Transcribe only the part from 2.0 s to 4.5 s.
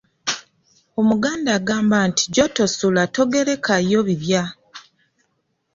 nti, “Gy’otosula togerekerayo bibya”."